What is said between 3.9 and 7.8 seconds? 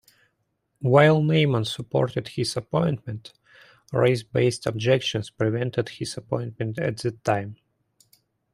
race-based objections prevented his appointment at that time.